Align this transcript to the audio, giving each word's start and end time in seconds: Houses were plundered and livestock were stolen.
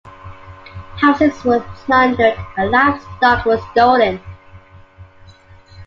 Houses 0.97 1.43
were 1.43 1.59
plundered 1.75 2.35
and 2.57 2.71
livestock 2.71 3.45
were 3.45 3.61
stolen. 3.71 4.19